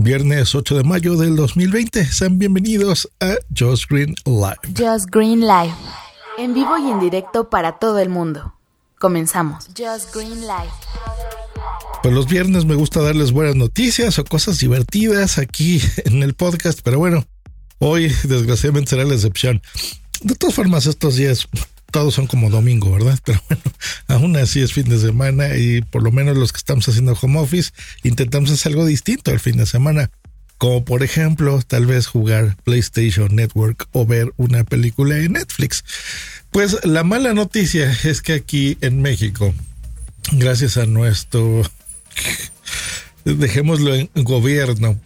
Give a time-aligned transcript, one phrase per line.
[0.00, 2.04] Viernes 8 de mayo del 2020.
[2.04, 4.60] Sean bienvenidos a Just Green Live.
[4.68, 5.74] Just Green Live.
[6.38, 8.54] En vivo y en directo para todo el mundo.
[9.00, 9.66] Comenzamos.
[9.76, 10.70] Just Green Live.
[12.00, 16.78] Pues los viernes me gusta darles buenas noticias o cosas divertidas aquí en el podcast,
[16.84, 17.26] pero bueno,
[17.80, 19.60] hoy desgraciadamente será la excepción.
[20.22, 21.48] De todas formas, estos días
[21.90, 23.18] todos son como domingo, ¿verdad?
[23.24, 23.62] Pero bueno,
[24.08, 27.38] aún así es fin de semana y por lo menos los que estamos haciendo home
[27.38, 30.10] office intentamos hacer algo distinto el fin de semana.
[30.58, 35.84] Como por ejemplo, tal vez jugar PlayStation Network o ver una película en Netflix.
[36.50, 39.54] Pues la mala noticia es que aquí en México,
[40.32, 41.62] gracias a nuestro,
[43.24, 44.98] dejémoslo en gobierno,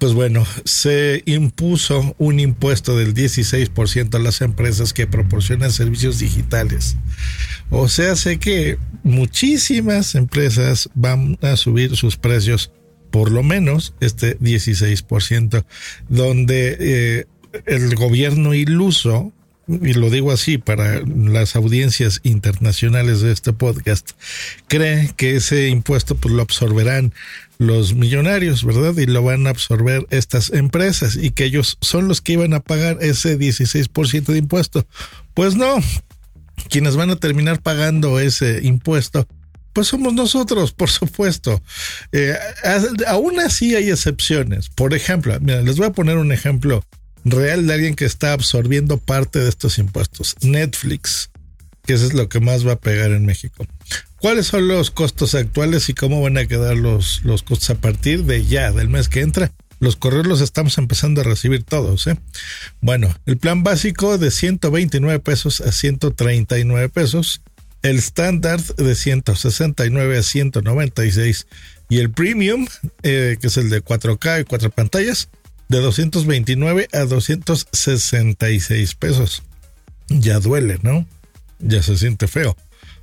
[0.00, 6.96] pues bueno, se impuso un impuesto del 16% a las empresas que proporcionan servicios digitales.
[7.68, 12.72] O sea, sé que muchísimas empresas van a subir sus precios
[13.10, 15.64] por lo menos este 16%,
[16.08, 17.26] donde eh,
[17.66, 19.34] el gobierno iluso,
[19.82, 24.10] y lo digo así para las audiencias internacionales de este podcast,
[24.68, 27.12] cree que ese impuesto pues lo absorberán
[27.58, 28.96] los millonarios, ¿verdad?
[28.96, 32.60] Y lo van a absorber estas empresas y que ellos son los que iban a
[32.60, 34.86] pagar ese 16% de impuesto.
[35.34, 35.76] Pues no,
[36.68, 39.26] quienes van a terminar pagando ese impuesto
[39.72, 41.62] pues somos nosotros, por supuesto.
[42.12, 42.34] Eh,
[43.06, 44.68] aún así hay excepciones.
[44.68, 46.84] Por ejemplo, les voy a poner un ejemplo
[47.24, 50.36] real de alguien que está absorbiendo parte de estos impuestos.
[50.42, 51.30] Netflix,
[51.84, 53.66] que eso es lo que más va a pegar en México.
[54.18, 58.24] ¿Cuáles son los costos actuales y cómo van a quedar los, los costos a partir
[58.24, 59.52] de ya, del mes que entra?
[59.78, 62.06] Los correos los estamos empezando a recibir todos.
[62.06, 62.18] ¿eh?
[62.82, 67.40] Bueno, el plan básico de 129 pesos a 139 pesos
[67.82, 71.46] el estándar de 169 a 196
[71.88, 72.66] y el premium,
[73.02, 75.28] eh, que es el de 4K y cuatro pantallas,
[75.70, 79.42] de 229 a 266 pesos.
[80.08, 81.06] Ya duele, ¿no?
[81.60, 82.56] Ya se siente feo.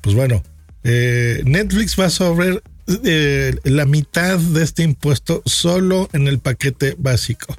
[0.00, 0.42] Pues bueno,
[0.82, 2.60] eh, Netflix va sobre
[3.04, 7.56] eh, la mitad de este impuesto solo en el paquete básico,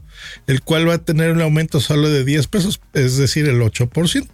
[0.48, 4.28] el cual va a tener un aumento solo de 10 pesos, es decir, el 8%.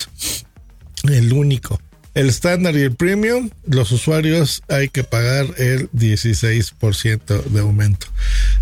[1.03, 1.80] El único.
[2.16, 8.08] El estándar y el premium, los usuarios hay que pagar el 16% de aumento.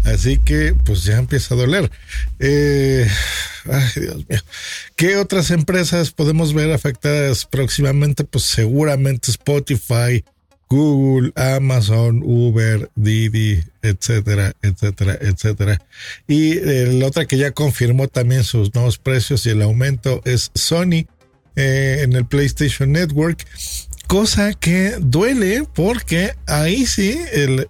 [0.03, 1.89] Así que pues ya empieza a doler.
[2.39, 3.07] Eh,
[3.71, 4.39] ay, Dios mío.
[4.95, 8.23] ¿Qué otras empresas podemos ver afectadas próximamente?
[8.23, 10.23] Pues seguramente Spotify,
[10.69, 15.79] Google, Amazon, Uber, Didi, etcétera, etcétera, etcétera.
[16.27, 20.51] Y eh, la otra que ya confirmó también sus nuevos precios y el aumento es
[20.55, 21.05] Sony
[21.55, 23.45] eh, en el PlayStation Network.
[24.13, 27.19] Cosa que duele porque ahí sí,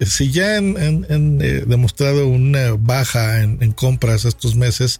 [0.01, 0.75] si ya han,
[1.09, 4.99] eh, demostrado una baja en, compras estos meses,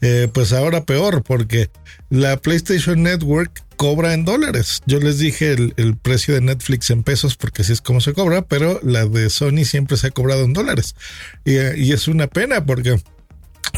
[0.00, 1.70] eh, pues ahora peor porque
[2.08, 4.82] la PlayStation Network cobra en dólares.
[4.84, 8.42] Yo les dije el, precio de Netflix en pesos porque así es como se cobra,
[8.42, 10.96] pero la de Sony siempre se ha cobrado en dólares.
[11.44, 13.00] Y, y es una pena porque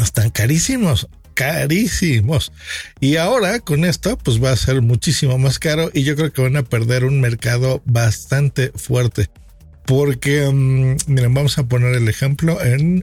[0.01, 1.09] están carísimos
[1.42, 2.53] carísimos.
[3.00, 6.42] Y ahora con esto, pues va a ser muchísimo más caro y yo creo que
[6.42, 9.28] van a perder un mercado bastante fuerte.
[9.84, 13.03] Porque, mm, miren, vamos a poner el ejemplo en,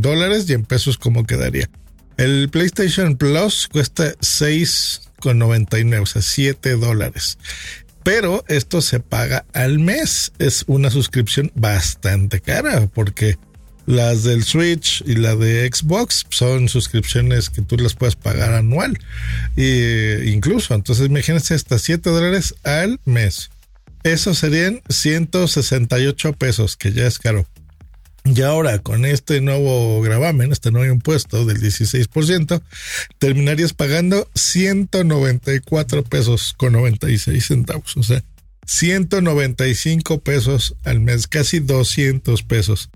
[0.00, 1.68] dólares y en pesos como quedaría.
[2.16, 7.38] El PlayStation Plus cuesta 6,99, o sea, 7 dólares.
[8.04, 10.32] Pero esto se paga al mes.
[10.38, 13.36] Es una suscripción bastante cara porque
[13.90, 18.98] las del Switch y la de Xbox son suscripciones que tú las puedes pagar anual.
[19.56, 23.50] E incluso, entonces imagínense hasta 7 dólares al mes.
[24.02, 27.46] Eso serían 168 pesos, que ya es caro.
[28.24, 32.62] Y ahora con este nuevo gravamen, este nuevo impuesto del 16%,
[33.18, 37.96] terminarías pagando 194 pesos con 96 centavos.
[37.96, 38.22] O sea,
[38.66, 42.90] 195 pesos al mes, casi 200 pesos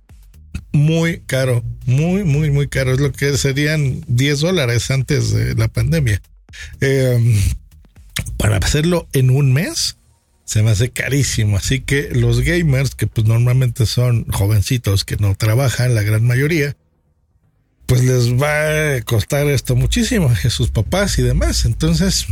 [0.73, 2.93] muy caro, muy, muy, muy caro.
[2.93, 6.21] Es lo que serían 10 dólares antes de la pandemia.
[6.81, 7.37] Em,
[8.37, 9.97] para hacerlo en un mes,
[10.45, 11.57] se me hace carísimo.
[11.57, 16.77] Así que los gamers, que pues normalmente son jovencitos que no trabajan, la gran mayoría,
[17.87, 21.65] pues les va a costar esto muchísimo a sus papás y demás.
[21.65, 22.27] Entonces,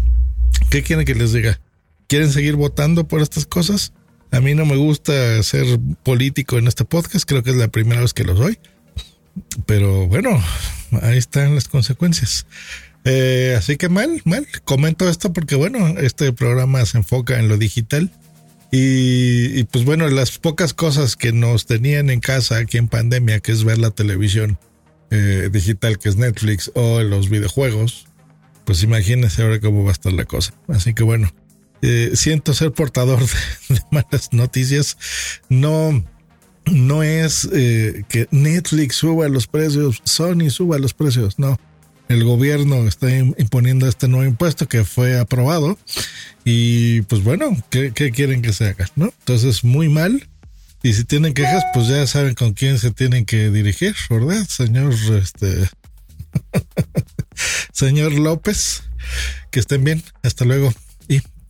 [0.70, 1.60] ¿qué quieren que les diga?
[2.08, 3.92] ¿Quieren seguir votando por estas cosas?
[4.32, 8.00] A mí no me gusta ser político en este podcast, creo que es la primera
[8.00, 8.58] vez que lo soy.
[9.66, 10.42] Pero bueno,
[11.02, 12.46] ahí están las consecuencias.
[13.04, 14.46] Eh, así que mal, mal.
[14.64, 18.10] Comento esto porque bueno, este programa se enfoca en lo digital.
[18.72, 23.50] Y, pues bueno, las pocas cosas que nos tenían en casa aquí en pandemia, que
[23.50, 24.58] es ver la televisión
[25.10, 28.06] eh, digital, que es Netflix, o los videojuegos,
[28.64, 30.54] pues imagínense ahora cómo va a estar la cosa.
[30.68, 31.32] Así que bueno,
[31.82, 33.20] eh, siento ser portador
[33.68, 34.96] de, malas noticias.
[35.48, 36.04] No,
[36.66, 41.58] no es que Netflix suba los precios, Sony suba los precios, no
[42.10, 45.78] el gobierno está imponiendo este nuevo impuesto que fue aprobado
[46.44, 48.90] y pues bueno, ¿qué, quieren que se haga?
[48.96, 49.14] ¿no?
[49.20, 50.28] Entonces, muy mal.
[50.82, 54.44] Y si tienen quejas, pues ya saben con quién se tienen que dirigir, ¿verdad?
[54.48, 54.92] Señor,
[55.22, 55.68] este,
[57.72, 58.82] señor López,
[59.52, 60.02] que estén bien.
[60.24, 60.72] Hasta luego